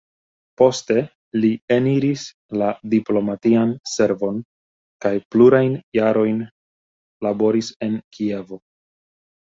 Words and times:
Poste 0.59 0.93
li 1.41 1.49
eniris 1.75 2.23
la 2.61 2.69
diplomatian 2.95 3.75
servon 3.91 4.39
kaj 5.07 5.13
plurajn 5.35 5.77
jarojn 5.99 6.41
laboris 7.29 7.71
en 7.91 7.99
Kievo. 8.19 8.61